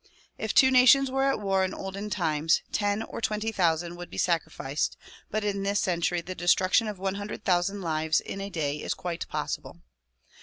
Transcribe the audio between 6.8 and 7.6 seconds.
of one hundred